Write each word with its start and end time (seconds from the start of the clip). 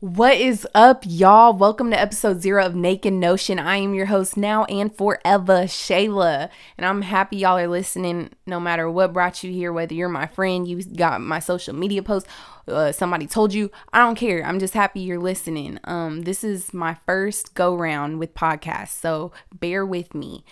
What 0.00 0.36
is 0.36 0.68
up, 0.74 1.04
y'all? 1.06 1.54
Welcome 1.54 1.90
to 1.90 1.98
episode 1.98 2.42
zero 2.42 2.66
of 2.66 2.74
Naked 2.74 3.14
Notion. 3.14 3.58
I 3.58 3.78
am 3.78 3.94
your 3.94 4.04
host 4.04 4.36
now 4.36 4.64
and 4.64 4.94
forever, 4.94 5.62
Shayla. 5.62 6.50
And 6.76 6.84
I'm 6.84 7.00
happy 7.00 7.38
y'all 7.38 7.56
are 7.56 7.66
listening 7.66 8.28
no 8.44 8.60
matter 8.60 8.90
what 8.90 9.14
brought 9.14 9.42
you 9.42 9.50
here, 9.50 9.72
whether 9.72 9.94
you're 9.94 10.10
my 10.10 10.26
friend, 10.26 10.68
you 10.68 10.82
got 10.84 11.22
my 11.22 11.38
social 11.38 11.74
media 11.74 12.02
post, 12.02 12.26
uh, 12.68 12.92
somebody 12.92 13.26
told 13.26 13.54
you. 13.54 13.70
I 13.90 14.00
don't 14.00 14.16
care. 14.16 14.44
I'm 14.44 14.58
just 14.58 14.74
happy 14.74 15.00
you're 15.00 15.18
listening. 15.18 15.80
Um, 15.84 16.22
this 16.22 16.44
is 16.44 16.74
my 16.74 16.98
first 17.06 17.54
go 17.54 17.74
round 17.74 18.18
with 18.18 18.34
podcasts, 18.34 19.00
so 19.00 19.32
bear 19.50 19.86
with 19.86 20.14
me. 20.14 20.44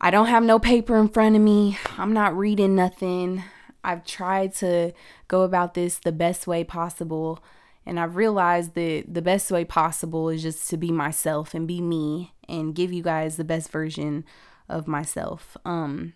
I 0.00 0.10
don't 0.10 0.28
have 0.28 0.42
no 0.42 0.58
paper 0.58 0.96
in 0.96 1.08
front 1.08 1.36
of 1.36 1.42
me, 1.42 1.76
I'm 1.98 2.14
not 2.14 2.34
reading 2.34 2.76
nothing. 2.76 3.44
I've 3.84 4.06
tried 4.06 4.54
to 4.54 4.92
go 5.28 5.42
about 5.42 5.74
this 5.74 5.98
the 5.98 6.12
best 6.12 6.46
way 6.46 6.64
possible. 6.64 7.44
And 7.86 7.98
I've 7.98 8.16
realized 8.16 8.74
that 8.74 9.04
the 9.08 9.22
best 9.22 9.50
way 9.50 9.64
possible 9.64 10.28
is 10.28 10.42
just 10.42 10.68
to 10.70 10.76
be 10.76 10.92
myself 10.92 11.54
and 11.54 11.66
be 11.66 11.80
me 11.80 12.34
and 12.48 12.74
give 12.74 12.92
you 12.92 13.02
guys 13.02 13.36
the 13.36 13.44
best 13.44 13.70
version 13.70 14.24
of 14.68 14.86
myself. 14.86 15.56
Um, 15.64 16.14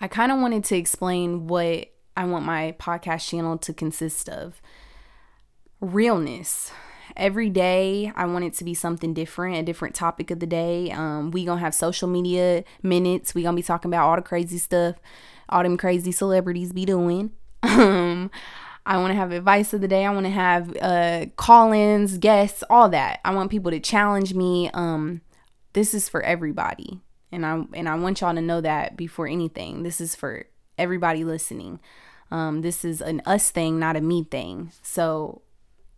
I 0.00 0.08
kind 0.08 0.30
of 0.30 0.38
wanted 0.38 0.64
to 0.64 0.76
explain 0.76 1.46
what 1.46 1.88
I 2.16 2.24
want 2.24 2.44
my 2.44 2.74
podcast 2.78 3.28
channel 3.28 3.58
to 3.58 3.72
consist 3.72 4.28
of 4.28 4.60
realness. 5.80 6.72
Every 7.16 7.48
day, 7.48 8.12
I 8.14 8.26
want 8.26 8.44
it 8.44 8.54
to 8.54 8.64
be 8.64 8.74
something 8.74 9.14
different, 9.14 9.56
a 9.56 9.62
different 9.62 9.94
topic 9.94 10.30
of 10.30 10.40
the 10.40 10.46
day. 10.46 10.90
Um, 10.90 11.30
we 11.30 11.44
gonna 11.44 11.60
have 11.60 11.74
social 11.74 12.08
media 12.08 12.64
minutes. 12.82 13.34
We 13.34 13.42
gonna 13.42 13.56
be 13.56 13.62
talking 13.62 13.90
about 13.90 14.06
all 14.06 14.16
the 14.16 14.22
crazy 14.22 14.58
stuff, 14.58 14.96
all 15.48 15.62
them 15.62 15.76
crazy 15.76 16.12
celebrities 16.12 16.72
be 16.72 16.84
doing. 16.84 17.32
Um, 17.62 18.30
I 18.86 18.98
want 18.98 19.10
to 19.10 19.16
have 19.16 19.32
advice 19.32 19.74
of 19.74 19.80
the 19.80 19.88
day. 19.88 20.06
I 20.06 20.10
want 20.10 20.26
to 20.26 20.30
have 20.30 20.76
uh, 20.80 21.26
call-ins, 21.36 22.18
guests, 22.18 22.62
all 22.70 22.88
that. 22.90 23.20
I 23.24 23.34
want 23.34 23.50
people 23.50 23.72
to 23.72 23.80
challenge 23.80 24.32
me. 24.32 24.70
Um, 24.72 25.22
this 25.72 25.92
is 25.92 26.08
for 26.08 26.22
everybody, 26.22 27.00
and 27.32 27.44
I 27.44 27.64
and 27.74 27.88
I 27.88 27.96
want 27.96 28.20
y'all 28.20 28.34
to 28.34 28.40
know 28.40 28.60
that 28.60 28.96
before 28.96 29.26
anything. 29.26 29.82
This 29.82 30.00
is 30.00 30.14
for 30.14 30.46
everybody 30.78 31.24
listening. 31.24 31.80
Um, 32.30 32.62
this 32.62 32.84
is 32.84 33.00
an 33.00 33.22
us 33.26 33.50
thing, 33.50 33.78
not 33.78 33.96
a 33.96 34.00
me 34.00 34.24
thing. 34.24 34.72
So 34.82 35.42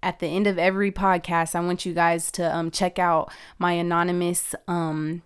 at 0.03 0.19
the 0.19 0.27
end 0.27 0.47
of 0.47 0.59
every 0.59 0.91
podcast, 0.91 1.55
I 1.55 1.61
want 1.61 1.85
you 1.85 1.93
guys 1.93 2.31
to 2.33 2.55
um, 2.55 2.71
check 2.71 2.99
out 2.99 3.33
my 3.59 3.73
anonymous 3.73 4.55
um, 4.67 5.23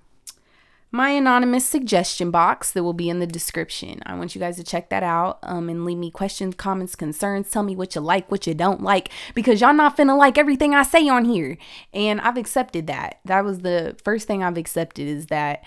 my 0.94 1.08
anonymous 1.08 1.64
suggestion 1.64 2.30
box 2.30 2.70
that 2.72 2.84
will 2.84 2.92
be 2.92 3.08
in 3.08 3.18
the 3.18 3.26
description. 3.26 4.02
I 4.04 4.14
want 4.14 4.34
you 4.34 4.38
guys 4.38 4.56
to 4.56 4.62
check 4.62 4.90
that 4.90 5.02
out 5.02 5.38
um, 5.42 5.70
and 5.70 5.86
leave 5.86 5.96
me 5.96 6.10
questions, 6.10 6.54
comments, 6.54 6.94
concerns. 6.94 7.50
Tell 7.50 7.62
me 7.62 7.74
what 7.74 7.94
you 7.94 8.02
like, 8.02 8.30
what 8.30 8.46
you 8.46 8.52
don't 8.52 8.82
like, 8.82 9.08
because 9.34 9.62
y'all 9.62 9.72
not 9.72 9.96
finna 9.96 10.16
like 10.16 10.36
everything 10.36 10.74
I 10.74 10.82
say 10.82 11.08
on 11.08 11.24
here. 11.24 11.56
And 11.94 12.20
I've 12.20 12.36
accepted 12.36 12.86
that. 12.88 13.20
That 13.24 13.42
was 13.42 13.60
the 13.60 13.96
first 14.04 14.26
thing 14.26 14.42
I've 14.42 14.58
accepted 14.58 15.08
is 15.08 15.28
that 15.28 15.64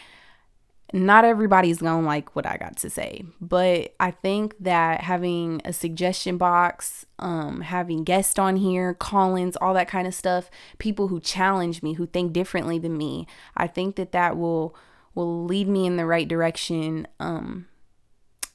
not 0.93 1.25
everybody's 1.25 1.79
gonna 1.79 2.05
like 2.05 2.35
what 2.35 2.45
I 2.45 2.57
got 2.57 2.77
to 2.77 2.89
say. 2.91 3.23
But 3.41 3.95
I 3.99 4.11
think 4.11 4.55
that 4.59 5.01
having 5.01 5.59
a 5.65 5.73
suggestion 5.73 6.37
box, 6.37 7.03
um, 7.17 7.61
having 7.61 8.03
guests 8.03 8.37
on 8.37 8.57
here, 8.57 8.93
call-ins, 8.93 9.55
all 9.55 9.73
that 9.73 9.87
kind 9.87 10.05
of 10.05 10.13
stuff, 10.13 10.51
people 10.77 11.07
who 11.07 11.19
challenge 11.19 11.81
me, 11.81 11.93
who 11.93 12.05
think 12.05 12.31
differently 12.31 12.77
than 12.77 12.95
me, 12.95 13.25
I 13.57 13.65
think 13.65 13.95
that 13.95 14.11
that 14.11 14.37
will 14.37 14.75
will 15.15 15.45
lead 15.45 15.67
me 15.67 15.85
in 15.85 15.97
the 15.97 16.05
right 16.05 16.27
direction 16.27 17.07
um, 17.19 17.67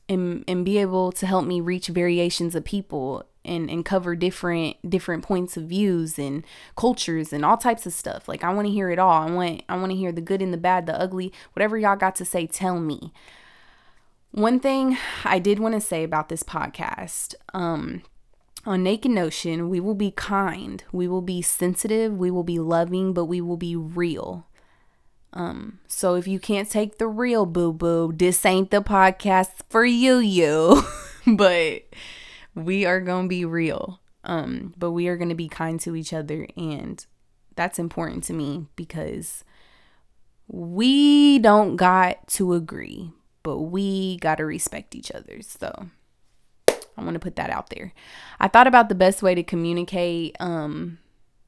and, 0.08 0.44
and 0.47 0.64
be 0.64 0.78
able 0.78 1.11
to 1.12 1.27
help 1.27 1.47
me 1.47 1.61
reach 1.61 1.89
variations 1.89 2.55
of 2.55 2.64
people 2.64 3.25
and, 3.44 3.70
and 3.70 3.84
cover 3.84 4.14
different 4.14 4.77
different 4.89 5.25
points 5.25 5.56
of 5.56 5.64
views 5.64 6.19
and 6.19 6.44
cultures 6.77 7.33
and 7.33 7.44
all 7.44 7.56
types 7.56 7.86
of 7.86 7.92
stuff. 7.92 8.28
Like 8.28 8.44
I 8.44 8.52
want 8.52 8.69
to 8.69 8.72
hear 8.72 8.91
it 8.91 8.98
all. 8.98 9.11
I 9.11 9.30
want 9.30 9.62
I 9.69 9.77
want 9.77 9.91
to 9.92 9.97
hear 9.97 10.12
the 10.12 10.20
good 10.20 10.42
and 10.42 10.52
the 10.52 10.58
bad, 10.58 10.86
the 10.86 11.00
ugly, 11.00 11.33
whatever 11.55 11.78
y'all 11.78 11.97
got 11.97 12.14
to 12.17 12.25
say, 12.25 12.47
tell 12.47 12.78
me. 12.78 13.12
One 14.33 14.61
thing 14.61 14.96
I 15.24 15.40
did 15.40 15.58
want 15.58 15.74
to 15.74 15.80
say 15.80 16.05
about 16.05 16.29
this 16.29 16.45
podcast, 16.45 17.34
um, 17.52 18.02
on 18.64 18.84
Naked 18.84 19.11
Notion, 19.11 19.68
we 19.68 19.80
will 19.80 19.95
be 19.95 20.13
kind, 20.13 20.84
we 20.92 21.08
will 21.08 21.23
be 21.23 21.42
sensitive, 21.42 22.17
we 22.17 22.30
will 22.30 22.45
be 22.45 22.61
loving, 22.61 23.13
but 23.13 23.24
we 23.24 23.40
will 23.40 23.57
be 23.57 23.74
real. 23.74 24.46
Um, 25.33 25.79
so 25.86 26.14
if 26.14 26.27
you 26.27 26.41
can't 26.41 26.68
take 26.68 26.98
the 26.98 27.07
real 27.07 27.46
boo 27.46 27.73
boo, 27.73 28.13
this 28.14 28.45
ain't 28.45 28.70
the 28.70 28.83
podcast 28.83 29.51
for 29.68 29.85
you, 29.85 30.18
you. 30.18 30.83
but 31.27 31.83
we 32.55 32.85
are 32.85 33.01
gonna 33.01 33.29
be 33.29 33.45
real. 33.45 34.01
Um, 34.24 34.74
but 34.77 34.90
we 34.90 35.08
are 35.08 35.17
gonna 35.17 35.35
be 35.35 35.48
kind 35.48 35.80
to 35.80 35.95
each 35.95 36.13
other, 36.13 36.48
and 36.57 37.05
that's 37.55 37.79
important 37.79 38.24
to 38.24 38.33
me 38.33 38.67
because 38.77 39.45
we 40.48 41.39
don't 41.39 41.77
got 41.77 42.27
to 42.29 42.55
agree, 42.55 43.13
but 43.42 43.58
we 43.58 44.17
gotta 44.19 44.45
respect 44.45 44.95
each 44.95 45.13
other. 45.13 45.42
So 45.42 45.90
I 46.69 47.05
want 47.05 47.14
to 47.14 47.20
put 47.20 47.36
that 47.36 47.51
out 47.51 47.70
there. 47.70 47.92
I 48.40 48.48
thought 48.48 48.67
about 48.67 48.89
the 48.89 48.95
best 48.95 49.23
way 49.23 49.35
to 49.35 49.42
communicate 49.42 50.36
um 50.40 50.98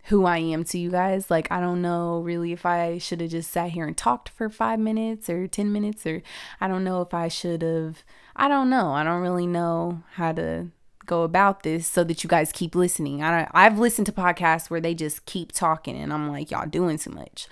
who 0.05 0.25
I 0.25 0.39
am 0.39 0.65
to 0.65 0.79
you 0.79 0.91
guys. 0.91 1.31
Like, 1.31 1.51
I 1.51 1.61
don't 1.61 1.83
know 1.83 2.21
really 2.21 2.53
if 2.53 2.67
I 2.67 2.99
should 2.99 3.21
have 3.21 3.31
just 3.31 3.51
sat 3.51 3.71
here 3.71 3.87
and 3.87 3.97
talked 3.97 4.29
for 4.29 4.49
five 4.49 4.79
minutes 4.79 5.31
or 5.31 5.47
10 5.47 5.73
minutes, 5.73 6.07
or 6.07 6.23
I 6.61 6.69
don't 6.69 6.85
know 6.85 7.01
if 7.03 7.15
I 7.15 7.29
should 7.29 7.63
have. 7.63 8.03
I 8.35 8.49
don't 8.49 8.71
know. 8.71 8.93
I 8.93 9.05
don't 9.05 9.23
really 9.23 9.47
know 9.47 10.03
how 10.15 10.33
to 10.33 10.69
go 11.07 11.23
about 11.23 11.63
this 11.63 11.87
so 11.87 12.05
that 12.05 12.23
you 12.23 12.29
guys 12.29 12.53
keep 12.53 12.75
listening. 12.75 13.23
I 13.23 13.39
don't 13.39 13.51
I've 13.53 13.79
listened 13.79 14.07
to 14.07 14.13
podcasts 14.13 14.71
where 14.71 14.81
they 14.81 14.95
just 14.95 15.27
keep 15.27 15.53
talking 15.53 15.97
and 15.97 16.13
I'm 16.13 16.29
like, 16.29 16.51
y'all 16.51 16.67
doing 16.67 16.99
too 16.99 17.11
much. 17.11 17.49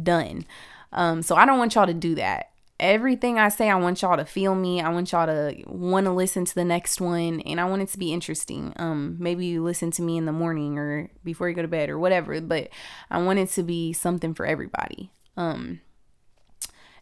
Done. 0.00 0.46
Um, 0.92 1.22
so 1.22 1.36
I 1.36 1.46
don't 1.46 1.58
want 1.58 1.74
y'all 1.74 1.86
to 1.86 1.94
do 1.94 2.14
that 2.16 2.50
everything 2.78 3.38
I 3.38 3.48
say, 3.48 3.70
I 3.70 3.76
want 3.76 4.02
y'all 4.02 4.16
to 4.16 4.24
feel 4.24 4.54
me. 4.54 4.80
I 4.80 4.88
want 4.90 5.12
y'all 5.12 5.26
to 5.26 5.62
want 5.66 6.06
to 6.06 6.12
listen 6.12 6.44
to 6.44 6.54
the 6.54 6.64
next 6.64 7.00
one, 7.00 7.40
and 7.40 7.60
I 7.60 7.64
want 7.64 7.82
it 7.82 7.88
to 7.90 7.98
be 7.98 8.12
interesting. 8.12 8.72
Um, 8.76 9.16
maybe 9.18 9.46
you 9.46 9.62
listen 9.62 9.90
to 9.92 10.02
me 10.02 10.16
in 10.16 10.26
the 10.26 10.32
morning 10.32 10.78
or 10.78 11.10
before 11.24 11.48
you 11.48 11.54
go 11.54 11.62
to 11.62 11.68
bed 11.68 11.88
or 11.88 11.98
whatever, 11.98 12.40
but 12.40 12.68
I 13.10 13.22
want 13.22 13.38
it 13.38 13.50
to 13.50 13.62
be 13.62 13.92
something 13.92 14.34
for 14.34 14.46
everybody. 14.46 15.10
Um, 15.36 15.80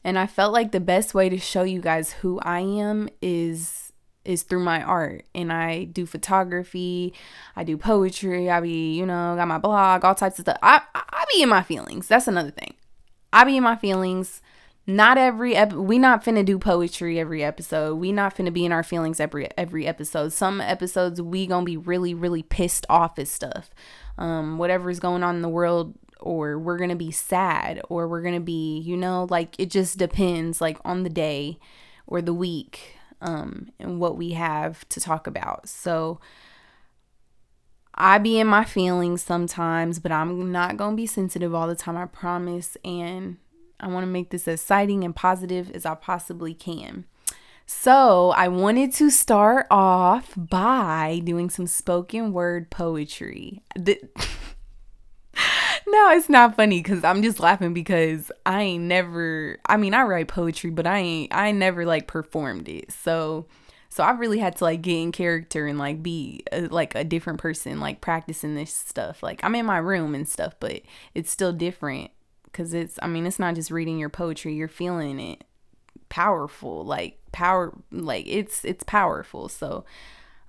and 0.05 0.19
I 0.19 0.27
felt 0.27 0.53
like 0.53 0.73
the 0.73 0.81
best 0.81 1.15
way 1.15 1.29
to 1.29 1.39
show 1.39 1.63
you 1.63 1.81
guys 1.81 2.13
who 2.13 2.39
I 2.41 2.61
am 2.61 3.09
is 3.23 3.81
is 4.25 4.43
through 4.43 4.65
my 4.65 4.83
art 4.83 5.27
and 5.35 5.53
I 5.53 5.85
do 5.85 6.07
photography, 6.07 7.13
I 7.57 7.63
do 7.63 7.77
poetry, 7.77 8.51
I 8.51 8.61
be, 8.61 8.95
you 8.95 9.05
know, 9.05 9.35
got 9.37 9.49
my 9.49 9.59
blog, 9.59 10.03
all 10.03 10.15
types 10.15 10.39
of 10.39 10.45
stuff. 10.45 10.57
I 10.63 10.81
I 10.95 11.25
be 11.35 11.43
in 11.43 11.49
my 11.49 11.63
feelings. 11.63 12.09
That's 12.09 12.29
another 12.29 12.51
thing. 12.51 12.75
I 13.33 13.45
be 13.45 13.57
in 13.57 13.65
my 13.65 13.77
feelings 13.77 14.41
not 14.87 15.17
every 15.17 15.55
ep- 15.55 15.73
we 15.73 15.99
not 15.99 16.25
finna 16.25 16.45
do 16.45 16.59
poetry 16.59 17.19
every 17.19 17.43
episode. 17.43 17.97
We 17.97 18.13
not 18.13 18.37
finna 18.37 18.53
be 18.53 18.65
in 18.65 18.73
our 18.73 18.83
feelings 18.83 19.21
every 19.21 19.49
every 19.57 19.87
episode. 19.87 20.33
Some 20.33 20.61
episodes 20.61 21.23
we 21.23 21.47
gonna 21.47 21.65
be 21.65 21.77
really 21.77 22.15
really 22.15 22.43
pissed 22.43 22.85
off 22.89 23.19
at 23.19 23.29
stuff. 23.29 23.71
Um 24.19 24.59
whatever 24.59 24.91
is 24.91 25.01
going 25.01 25.23
on 25.23 25.37
in 25.37 25.43
the 25.43 25.49
world 25.49 25.95
or 26.21 26.59
we're 26.59 26.79
gonna 26.79 26.97
be 26.97 27.11
sad 27.11 27.81
or 27.89 28.09
we're 28.09 28.23
gonna 28.23 28.41
be 28.41 28.79
you 28.81 28.97
know 28.97 29.27
like 29.31 29.55
it 29.59 29.71
just 29.71 29.99
depends 29.99 30.61
like 30.61 30.79
on 30.85 31.03
the 31.03 31.11
day 31.11 31.59
or 32.07 32.21
the 32.21 32.35
week 32.35 32.97
um 33.23 33.71
and 33.79 34.01
what 34.01 34.17
we 34.17 34.33
have 34.33 34.87
to 34.91 35.01
talk 35.01 35.27
about. 35.27 35.69
So 35.69 36.21
I 37.95 38.19
be 38.19 38.39
in 38.41 38.49
my 38.49 38.65
feelings 38.65 39.23
sometimes, 39.23 39.99
but 40.01 40.11
I'm 40.11 40.51
not 40.51 40.77
going 40.77 40.93
to 40.93 40.97
be 40.97 41.07
sensitive 41.07 41.55
all 41.55 41.69
the 41.69 41.77
time, 41.77 41.97
I 41.97 42.07
promise. 42.07 42.77
And 42.85 43.37
I 43.85 43.89
want 43.89 44.05
to 44.05 44.11
make 44.11 44.31
this 44.31 44.49
as 44.49 44.61
exciting 44.61 45.05
and 45.05 45.15
positive 45.15 45.71
as 45.73 45.85
I 45.85 45.95
possibly 45.95 46.55
can. 46.55 47.05
So, 47.67 48.31
I 48.31 48.49
wanted 48.49 48.93
to 48.95 49.11
start 49.11 49.67
off 49.71 50.33
by 50.37 51.21
doing 51.23 51.51
some 51.51 51.67
spoken 51.67 52.33
word 52.33 52.71
poetry. 52.71 53.63
The- 53.77 54.01
no, 55.87 56.11
it's 56.13 56.31
not 56.31 56.57
funny 56.57 56.81
because 56.81 57.05
I'm 57.05 57.23
just 57.23 57.41
laughing 57.41 57.75
because 57.75 58.33
I 58.47 58.63
ain't 58.63 58.85
never. 58.85 59.59
I 59.67 59.77
mean, 59.77 59.93
I 59.93 60.03
write 60.03 60.29
poetry, 60.29 60.71
but 60.71 60.87
I 60.87 60.99
ain't. 60.99 61.35
I 61.35 61.53
never 61.53 61.85
like 61.85 62.07
performed 62.07 62.69
it. 62.69 62.91
So, 62.91 63.47
so 63.91 64.03
I 64.03 64.13
really 64.13 64.39
had 64.39 64.57
to 64.57 64.65
like 64.65 64.81
get 64.81 64.97
in 64.97 65.13
character 65.13 65.67
and 65.67 65.79
like 65.79 66.03
be 66.03 66.43
a, 66.53 66.63
like 66.63 66.95
a 66.95 67.05
different 67.05 67.39
person, 67.39 67.81
like 67.81 68.01
practicing 68.01 68.55
this 68.55 68.73
stuff. 68.73 69.23
Like 69.23 69.45
I'm 69.45 69.55
in 69.55 69.67
my 69.67 69.79
room 69.79 70.15
and 70.15 70.27
stuff, 70.27 70.55
but 70.59 70.81
it's 71.15 71.31
still 71.31 71.53
different 71.53 72.11
because 72.55 72.73
it's 72.73 72.99
i 73.03 73.09
mean 73.09 73.27
it's 73.27 73.41
not 73.41 73.57
just 73.57 73.71
reading 73.71 73.99
your 73.99 74.09
poetry 74.09 74.55
you're 74.55 74.69
feeling 74.69 75.19
it 75.19 75.43
powerful 76.09 76.85
like 76.85 77.19
power 77.33 77.77
like 77.91 78.25
it's 78.29 78.65
it's 78.65 78.85
powerful 78.85 79.49
so 79.49 79.85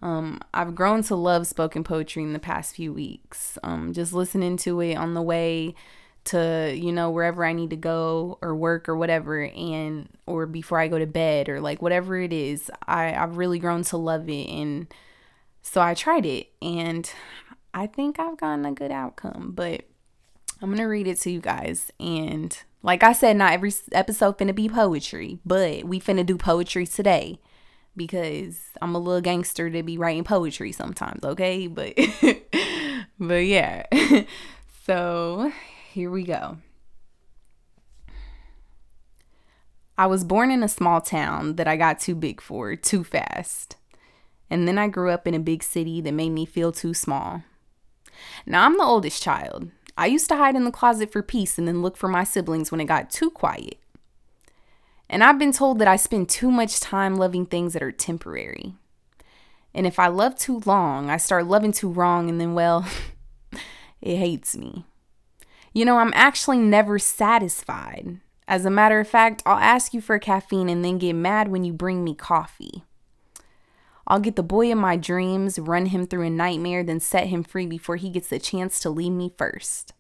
um, 0.02 0.40
I've 0.54 0.76
grown 0.76 1.02
to 1.04 1.16
love 1.16 1.48
spoken 1.48 1.84
poetry 1.84 2.22
in 2.22 2.34
the 2.34 2.40
past 2.40 2.76
few 2.76 2.94
weeks. 2.94 3.58
Um, 3.64 3.92
just 3.92 4.14
listening 4.14 4.56
to 4.58 4.80
it 4.82 4.96
on 4.96 5.16
the 5.16 5.22
way 5.22 5.74
to, 6.26 6.72
you 6.76 6.92
know, 6.92 7.10
wherever 7.10 7.44
I 7.44 7.54
need 7.54 7.72
to 7.72 7.76
go 7.76 8.38
or 8.42 8.56
work 8.56 8.88
or 8.88 8.96
whatever, 8.96 9.46
and 9.46 10.10
or 10.28 10.46
before 10.46 10.80
I 10.80 10.90
go 10.90 11.00
to 11.00 11.08
bed 11.08 11.50
or 11.50 11.60
like 11.60 11.82
whatever 11.82 12.20
it 12.20 12.34
is, 12.34 12.70
I, 12.88 13.16
I've 13.16 13.38
really 13.38 13.58
grown 13.58 13.84
to 13.86 13.98
love 13.98 14.30
it. 14.30 14.48
And 14.48 14.94
so 15.64 15.82
I 15.82 15.96
tried 15.96 16.26
it 16.26 16.50
and 16.62 17.10
I 17.74 17.88
think 17.88 18.20
I've 18.20 18.38
gotten 18.38 18.66
a 18.66 18.74
good 18.74 18.92
outcome, 18.92 19.54
but 19.56 19.86
I'm 20.62 20.76
to 20.76 20.84
read 20.84 21.08
it 21.08 21.20
to 21.22 21.32
you 21.32 21.42
guys. 21.42 21.92
And 22.00 22.58
like 22.82 23.04
I 23.04 23.14
said, 23.14 23.38
not 23.38 23.54
every 23.54 23.74
episode 23.92 24.38
finna 24.38 24.56
be 24.56 24.70
poetry, 24.70 25.40
but 25.46 25.84
we 25.84 26.00
finna 26.00 26.26
do 26.26 26.38
poetry 26.38 26.86
today 26.88 27.40
because 27.96 28.60
I'm 28.82 28.96
a 28.96 29.00
little 29.00 29.22
gangster 29.22 29.70
to 29.70 29.84
be 29.84 29.98
writing 29.98 30.24
poetry 30.24 30.72
sometimes, 30.72 31.24
okay? 31.24 31.68
But 31.76 31.94
but 33.20 33.46
yeah. 33.46 33.86
so, 34.86 35.52
here 35.94 36.12
we 36.12 36.24
go. 36.24 36.58
I 39.98 40.08
was 40.08 40.26
born 40.26 40.52
in 40.52 40.62
a 40.62 40.68
small 40.68 41.00
town 41.00 41.56
that 41.56 41.68
I 41.68 41.78
got 41.78 42.00
too 42.00 42.16
big 42.16 42.42
for 42.42 42.76
too 42.76 43.04
fast. 43.04 43.78
And 44.50 44.68
then 44.68 44.78
I 44.78 44.90
grew 44.90 45.10
up 45.10 45.26
in 45.26 45.34
a 45.34 45.40
big 45.40 45.64
city 45.64 46.02
that 46.02 46.12
made 46.12 46.32
me 46.32 46.46
feel 46.46 46.72
too 46.72 46.94
small. 46.94 47.44
Now 48.46 48.66
I'm 48.66 48.78
the 48.78 48.84
oldest 48.84 49.24
child. 49.24 49.72
I 49.98 50.08
used 50.08 50.28
to 50.30 50.36
hide 50.36 50.56
in 50.56 50.66
the 50.66 50.72
closet 50.72 51.12
for 51.12 51.22
peace 51.22 51.58
and 51.58 51.68
then 51.68 51.82
look 51.82 51.96
for 51.96 52.10
my 52.10 52.24
siblings 52.24 52.72
when 52.72 52.82
it 52.82 52.86
got 52.86 53.10
too 53.10 53.30
quiet. 53.30 53.78
And 55.10 55.24
I've 55.24 55.40
been 55.40 55.52
told 55.52 55.80
that 55.80 55.88
I 55.88 55.96
spend 55.96 56.30
too 56.30 56.52
much 56.52 56.80
time 56.80 57.16
loving 57.16 57.46
things 57.46 57.74
that 57.74 57.84
are 57.84 57.92
temporary. 57.92 58.74
And 59.74 59.86
if 59.86 60.00
I 60.00 60.08
love 60.08 60.36
too 60.36 60.62
long, 60.66 61.10
I 61.10 61.18
start 61.18 61.46
loving 61.46 61.72
too 61.72 61.90
wrong, 61.90 62.30
and 62.30 62.40
then, 62.40 62.54
well, 62.54 62.86
it 64.02 64.18
hates 64.18 64.56
me. 64.56 64.86
You 65.74 65.86
know, 65.86 65.98
I'm 65.98 66.14
actually 66.16 66.58
never 66.58 66.98
satisfied. 66.98 68.20
As 68.48 68.66
a 68.66 68.70
matter 68.70 69.00
of 69.00 69.08
fact, 69.08 69.44
I'll 69.46 69.58
ask 69.58 69.94
you 69.94 70.02
for 70.02 70.18
caffeine 70.18 70.70
and 70.70 70.84
then 70.84 70.98
get 70.98 71.14
mad 71.14 71.50
when 71.50 71.66
you 71.66 71.74
bring 71.74 72.04
me 72.04 72.16
coffee. 72.16 72.84
I'll 74.08 74.20
get 74.20 74.36
the 74.36 74.44
boy 74.44 74.72
of 74.72 74.78
my 74.78 74.98
dreams, 74.98 75.58
run 75.58 75.88
him 75.88 76.06
through 76.06 76.28
a 76.28 76.30
nightmare, 76.30 76.84
then 76.84 77.00
set 77.00 77.28
him 77.28 77.44
free 77.44 77.66
before 77.66 77.96
he 77.96 78.10
gets 78.10 78.28
the 78.28 78.40
chance 78.40 78.80
to 78.82 78.90
leave 78.90 79.12
me 79.12 79.32
first. 79.36 79.94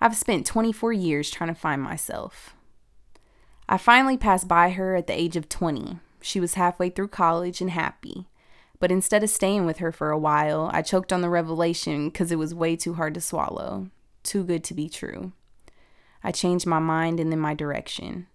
I've 0.00 0.16
spent 0.16 0.46
24 0.46 0.92
years 0.92 1.30
trying 1.30 1.52
to 1.52 1.60
find 1.60 1.82
myself. 1.82 2.54
I 3.68 3.76
finally 3.78 4.16
passed 4.16 4.48
by 4.48 4.70
her 4.70 4.94
at 4.94 5.06
the 5.06 5.18
age 5.18 5.36
of 5.36 5.48
20. 5.48 5.98
She 6.20 6.40
was 6.40 6.54
halfway 6.54 6.90
through 6.90 7.08
college 7.08 7.60
and 7.60 7.70
happy. 7.70 8.26
But 8.78 8.90
instead 8.90 9.22
of 9.22 9.30
staying 9.30 9.66
with 9.66 9.78
her 9.78 9.92
for 9.92 10.10
a 10.10 10.18
while, 10.18 10.70
I 10.72 10.82
choked 10.82 11.12
on 11.12 11.20
the 11.20 11.28
revelation 11.28 12.08
because 12.08 12.32
it 12.32 12.38
was 12.38 12.54
way 12.54 12.76
too 12.76 12.94
hard 12.94 13.14
to 13.14 13.20
swallow. 13.20 13.88
Too 14.22 14.42
good 14.42 14.64
to 14.64 14.74
be 14.74 14.88
true. 14.88 15.32
I 16.24 16.32
changed 16.32 16.66
my 16.66 16.78
mind 16.78 17.20
and 17.20 17.30
then 17.30 17.38
my 17.40 17.54
direction. 17.54 18.26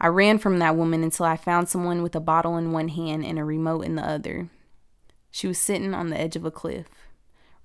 I 0.00 0.08
ran 0.08 0.38
from 0.38 0.58
that 0.58 0.76
woman 0.76 1.02
until 1.02 1.26
I 1.26 1.36
found 1.36 1.68
someone 1.68 2.02
with 2.02 2.14
a 2.14 2.20
bottle 2.20 2.56
in 2.56 2.72
one 2.72 2.88
hand 2.88 3.24
and 3.24 3.38
a 3.38 3.44
remote 3.44 3.84
in 3.84 3.96
the 3.96 4.06
other. 4.06 4.50
She 5.30 5.46
was 5.46 5.58
sitting 5.58 5.94
on 5.94 6.08
the 6.10 6.20
edge 6.20 6.36
of 6.36 6.44
a 6.44 6.50
cliff, 6.50 6.86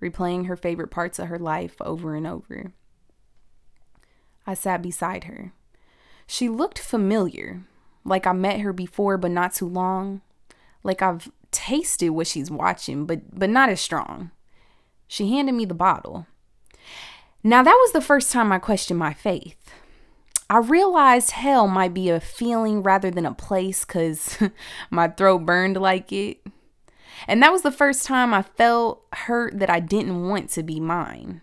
replaying 0.01 0.47
her 0.47 0.55
favorite 0.55 0.91
parts 0.91 1.19
of 1.19 1.27
her 1.27 1.39
life 1.39 1.75
over 1.81 2.15
and 2.15 2.25
over. 2.25 2.73
I 4.47 4.53
sat 4.53 4.81
beside 4.81 5.25
her. 5.25 5.53
She 6.25 6.49
looked 6.49 6.79
familiar, 6.79 7.63
like 8.05 8.25
I 8.25 8.31
met 8.31 8.61
her 8.61 8.73
before 8.73 9.17
but 9.17 9.31
not 9.31 9.53
too 9.53 9.67
long, 9.67 10.21
like 10.83 11.01
I've 11.01 11.29
tasted 11.51 12.11
what 12.11 12.27
she's 12.27 12.49
watching 12.49 13.05
but 13.05 13.37
but 13.37 13.49
not 13.49 13.69
as 13.69 13.81
strong. 13.81 14.31
She 15.07 15.29
handed 15.29 15.53
me 15.53 15.65
the 15.65 15.73
bottle. 15.73 16.27
Now 17.43 17.61
that 17.63 17.77
was 17.81 17.91
the 17.91 18.01
first 18.01 18.31
time 18.31 18.51
I 18.51 18.59
questioned 18.59 18.99
my 18.99 19.13
faith. 19.13 19.73
I 20.51 20.57
realized 20.57 21.31
hell 21.31 21.65
might 21.65 21.93
be 21.93 22.09
a 22.09 22.19
feeling 22.19 22.83
rather 22.83 23.09
than 23.09 23.25
a 23.25 23.33
place 23.33 23.85
cuz 23.85 24.37
my 24.89 25.07
throat 25.07 25.45
burned 25.45 25.77
like 25.77 26.11
it. 26.11 26.45
And 27.25 27.41
that 27.41 27.53
was 27.53 27.61
the 27.61 27.71
first 27.71 28.05
time 28.05 28.33
I 28.33 28.41
felt 28.41 29.05
hurt 29.13 29.57
that 29.59 29.69
I 29.69 29.79
didn't 29.79 30.27
want 30.27 30.49
to 30.49 30.61
be 30.61 30.81
mine. 30.81 31.41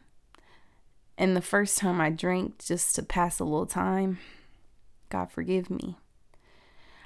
And 1.16 1.34
the 1.34 1.40
first 1.40 1.78
time 1.78 2.02
I 2.02 2.10
drank 2.10 2.58
just 2.58 2.94
to 2.96 3.02
pass 3.02 3.40
a 3.40 3.44
little 3.44 3.64
time. 3.64 4.18
God 5.08 5.32
forgive 5.32 5.70
me. 5.70 5.96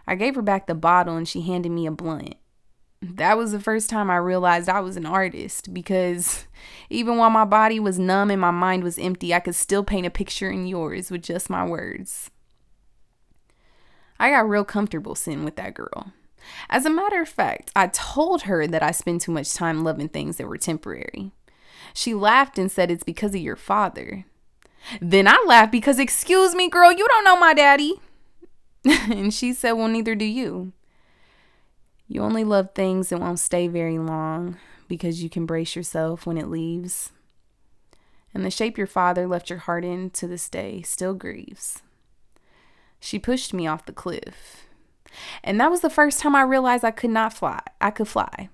I 0.05 0.17
gave 0.17 0.35
her 0.35 0.43
back 0.43 0.67
the 0.67 0.75
bottle 0.75 1.17
and 1.17 1.29
she 1.29 1.43
handed 1.43 1.71
me 1.71 1.87
a 1.87 1.93
blunt. 1.93 2.35
That 3.03 3.37
was 3.37 3.51
the 3.51 3.59
first 3.59 3.91
time 3.91 4.11
I 4.11 4.17
realized 4.17 4.69
I 4.69 4.79
was 4.79 4.97
an 4.97 5.07
artist 5.07 5.75
because 5.75 6.47
even 6.89 7.17
while 7.17 7.31
my 7.31 7.45
body 7.45 7.81
was 7.81 7.99
numb 7.99 8.31
and 8.31 8.41
my 8.41 8.53
mind 8.53 8.85
was 8.85 8.97
empty, 8.97 9.35
I 9.35 9.41
could 9.41 9.57
still 9.57 9.83
paint 9.83 10.07
a 10.07 10.11
picture 10.11 10.51
in 10.51 10.69
yours 10.69 11.11
with 11.11 11.23
just 11.23 11.51
my 11.51 11.67
words. 11.67 12.31
I 14.21 14.31
got 14.31 14.49
real 14.49 14.65
comfortable 14.65 15.17
sitting 15.17 15.45
with 15.45 15.57
that 15.57 15.75
girl. 15.75 16.13
As 16.71 16.87
a 16.87 16.91
matter 16.91 17.21
of 17.21 17.29
fact, 17.29 17.73
I 17.75 17.89
told 17.89 18.43
her 18.43 18.69
that 18.69 18.83
I 18.85 18.93
spend 18.93 19.21
too 19.21 19.33
much 19.33 19.53
time 19.53 19.83
loving 19.83 20.09
things 20.09 20.37
that 20.37 20.47
were 20.47 20.57
temporary. 20.57 21.33
She 21.95 22.15
laughed 22.15 22.57
and 22.57 22.71
said 22.71 22.89
it's 22.89 23.03
because 23.03 23.35
of 23.35 23.41
your 23.41 23.57
father. 23.57 24.27
Then 25.01 25.27
I 25.27 25.43
laughed 25.47 25.73
because, 25.73 25.99
excuse 25.99 26.55
me, 26.55 26.69
girl, 26.69 26.93
you 26.93 27.07
don't 27.09 27.25
know 27.25 27.39
my 27.39 27.53
daddy. 27.53 28.01
and 28.85 29.35
she 29.35 29.53
said, 29.53 29.73
Well, 29.73 29.89
neither 29.89 30.15
do 30.15 30.25
you. 30.25 30.73
You 32.13 32.21
only 32.21 32.45
love 32.45 32.75
things 32.75 33.09
that 33.09 33.21
won't 33.21 33.39
stay 33.39 33.69
very 33.69 33.99
long 33.99 34.59
because 34.87 35.23
you 35.23 35.31
can 35.31 35.47
brace 35.47 35.75
yourself 35.75 36.27
when 36.27 36.37
it 36.37 36.51
leaves. 36.51 37.11
And 38.35 38.45
the 38.45 38.51
shape 38.51 38.77
your 38.77 38.87
father 38.87 39.27
left 39.27 39.49
your 39.49 39.61
heart 39.61 39.83
in 39.83 40.11
to 40.11 40.27
this 40.27 40.51
day 40.51 40.83
still 40.83 41.15
grieves. 41.15 41.81
She 43.01 43.19
pushed 43.19 43.55
me 43.55 43.67
off 43.67 43.87
the 43.87 43.95
cliff. 43.95 44.67
And 45.43 45.59
that 45.59 45.71
was 45.71 45.81
the 45.81 45.89
first 45.89 46.21
time 46.21 46.37
I 46.37 46.43
realized 46.43 46.85
I 46.85 46.91
could 46.91 47.09
not 47.09 47.33
fly. 47.33 47.61
I 47.81 47.91
could 47.91 48.09
fly. 48.09 48.51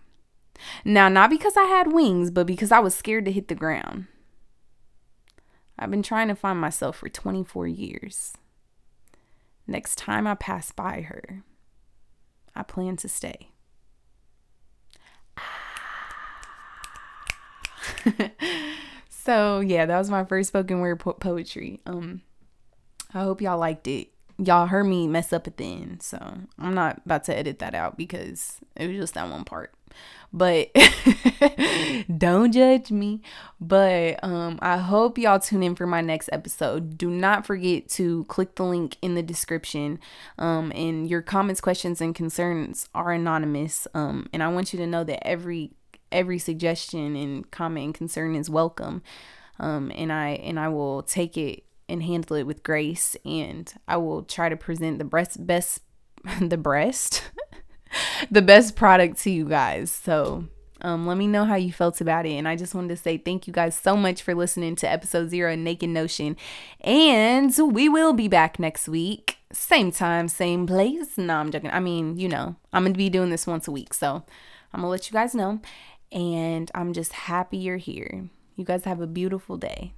Now, 0.85 1.09
not 1.09 1.29
because 1.29 1.57
I 1.57 1.65
had 1.65 1.93
wings, 1.93 2.31
but 2.31 2.47
because 2.47 2.71
I 2.71 2.79
was 2.79 2.95
scared 2.95 3.25
to 3.25 3.33
hit 3.33 3.49
the 3.49 3.57
ground. 3.57 4.07
I've 5.77 5.91
been 5.91 6.05
trying 6.05 6.29
to 6.29 6.37
find 6.37 6.61
myself 6.61 6.99
for 6.99 7.09
24 7.09 7.67
years. 7.67 8.35
Next 9.67 9.99
time 9.99 10.29
I 10.29 10.37
pass 10.37 10.71
by 10.71 11.01
her, 11.01 11.43
I 12.59 12.63
plan 12.65 12.97
to 12.97 13.09
stay. 13.09 13.53
so, 19.09 19.61
yeah, 19.61 19.87
that 19.87 19.99
was 19.99 20.11
my 20.11 20.25
first 20.25 20.49
spoken 20.49 20.81
word 20.81 21.01
po- 21.01 21.15
poetry. 21.15 21.81
Um 21.87 22.23
I 23.15 23.21
hope 23.23 23.41
y'all 23.41 23.59
liked 23.59 23.87
it 23.87 24.11
y'all 24.39 24.67
heard 24.67 24.85
me 24.85 25.07
mess 25.07 25.33
up 25.33 25.47
at 25.47 25.57
the 25.57 25.65
end. 25.65 26.03
So 26.03 26.19
I'm 26.59 26.75
not 26.75 27.03
about 27.05 27.25
to 27.25 27.37
edit 27.37 27.59
that 27.59 27.75
out 27.75 27.97
because 27.97 28.61
it 28.77 28.87
was 28.87 28.97
just 28.97 29.15
that 29.15 29.29
one 29.29 29.45
part. 29.45 29.75
But 30.33 30.71
don't 32.19 32.53
judge 32.53 32.91
me. 32.91 33.23
But 33.61 34.23
um 34.23 34.59
I 34.61 34.77
hope 34.77 35.19
y'all 35.19 35.39
tune 35.39 35.63
in 35.63 35.75
for 35.75 35.87
my 35.87 36.01
next 36.01 36.29
episode. 36.33 36.99
Do 36.99 37.11
not 37.11 37.47
forget 37.47 37.89
to 37.91 38.25
click 38.25 38.55
the 38.55 38.65
link 38.65 38.97
in 39.01 39.15
the 39.15 39.23
description. 39.23 39.99
Um 40.39 40.73
and 40.75 41.09
your 41.09 41.23
comments, 41.23 41.61
questions, 41.61 42.01
and 42.01 42.15
concerns 42.15 42.89
are 42.95 43.13
anonymous. 43.13 43.87
Um 43.95 44.29
and 44.33 44.43
I 44.43 44.49
want 44.49 44.73
you 44.73 44.79
to 44.81 44.87
know 44.87 45.05
that 45.05 45.27
every 45.27 45.73
every 46.13 46.39
suggestion 46.39 47.17
and 47.17 47.51
comment 47.51 47.85
and 47.87 47.95
concern 47.95 48.35
is 48.35 48.51
welcome. 48.51 49.03
Um 49.59 49.91
and 49.95 50.13
I 50.13 50.31
and 50.31 50.61
I 50.61 50.69
will 50.69 51.03
take 51.03 51.39
it 51.39 51.65
and 51.89 52.03
handle 52.03 52.37
it 52.37 52.47
with 52.47 52.63
grace 52.63 53.17
and 53.25 53.73
I 53.87 53.97
will 53.97 54.23
try 54.23 54.51
to 54.51 54.57
present 54.57 54.99
the 54.99 55.05
breast 55.05 55.47
best 55.47 55.81
the 56.41 56.59
breast 56.59 57.31
the 58.31 58.43
best 58.43 58.77
product 58.77 59.19
to 59.23 59.31
you 59.31 59.45
guys. 59.45 59.91
So 59.91 60.45
um, 60.81 61.07
let 61.07 61.17
me 61.17 61.27
know 61.27 61.45
how 61.45 61.57
you 61.57 61.73
felt 61.73 62.01
about 62.01 62.27
it. 62.27 62.35
And 62.35 62.47
I 62.47 62.57
just 62.57 62.75
wanted 62.75 62.89
to 62.89 62.97
say 62.97 63.19
thank 63.19 63.47
you 63.47 63.53
guys 63.53 63.75
so 63.77 63.97
much 63.97 64.23
for 64.23 64.35
listening 64.35 64.77
to 64.77 64.91
episode 64.91 65.31
zero 65.31 65.53
of 65.53 65.59
Naked 65.59 65.91
Notion. 65.91 66.37
And 66.81 67.53
we 67.59 67.89
will 67.89 68.13
be 68.13 68.29
back 68.29 68.59
next 68.59 68.89
week. 68.89 69.39
Same 69.53 69.91
time, 69.91 70.29
same 70.29 70.67
place. 70.67 71.19
No, 71.19 71.37
I'm 71.37 71.51
joking. 71.51 71.71
I 71.71 71.81
mean, 71.81 72.17
you 72.19 72.29
know, 72.29 72.57
I'm 72.73 72.83
going 72.83 72.93
to 72.93 72.99
be 72.99 73.11
doing 73.11 73.31
this 73.31 73.47
once 73.47 73.67
a 73.67 73.73
week. 73.73 73.95
So 73.95 74.25
I'm 74.73 74.81
going 74.81 74.85
to 74.85 74.89
let 74.89 75.11
you 75.11 75.15
guys 75.15 75.35
know. 75.35 75.61
And 76.13 76.71
I'm 76.75 76.93
just 76.93 77.13
happy 77.13 77.59
you're 77.59 77.77
here. 77.77 78.29
You 78.57 78.65
guys 78.65 78.85
have 78.85 79.01
a 79.01 79.07
beautiful 79.07 79.57
day. 79.57 79.93